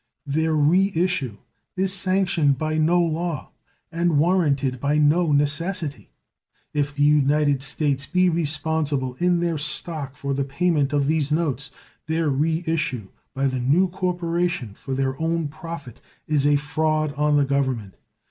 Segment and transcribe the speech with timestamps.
[0.25, 1.37] Their re issue
[1.77, 3.51] is sanctioned by no law
[3.91, 6.09] and warranted by no necessity.
[6.73, 11.69] If the United States be responsible in their stock for the payment of these notes,
[12.07, 17.37] their re issue by the new corporation for their own profit is a fraud on
[17.37, 17.93] the Government.